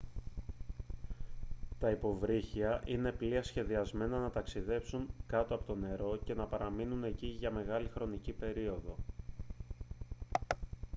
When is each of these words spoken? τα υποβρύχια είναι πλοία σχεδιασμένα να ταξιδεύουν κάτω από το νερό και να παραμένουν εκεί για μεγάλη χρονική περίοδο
τα 1.79 1.89
υποβρύχια 1.89 2.81
είναι 2.85 3.11
πλοία 3.11 3.43
σχεδιασμένα 3.43 4.19
να 4.19 4.29
ταξιδεύουν 4.29 5.09
κάτω 5.27 5.55
από 5.55 5.63
το 5.63 5.75
νερό 5.75 6.19
και 6.23 6.33
να 6.33 6.47
παραμένουν 6.47 7.03
εκεί 7.03 7.27
για 7.27 7.51
μεγάλη 7.51 7.87
χρονική 7.89 8.31
περίοδο 8.33 8.95